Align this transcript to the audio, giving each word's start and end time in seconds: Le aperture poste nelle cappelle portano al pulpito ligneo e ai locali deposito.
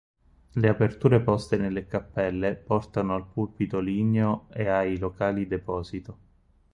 Le 0.55 0.67
aperture 0.67 1.23
poste 1.23 1.57
nelle 1.57 1.85
cappelle 1.85 2.55
portano 2.55 3.13
al 3.13 3.27
pulpito 3.27 3.79
ligneo 3.79 4.47
e 4.51 4.67
ai 4.67 4.97
locali 4.97 5.45
deposito. 5.45 6.17